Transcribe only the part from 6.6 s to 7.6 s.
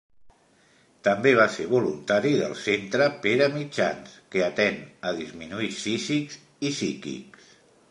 i psíquics.